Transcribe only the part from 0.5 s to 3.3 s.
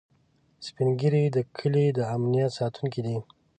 سپین ږیری د کلي د امنيت ساتونکي دي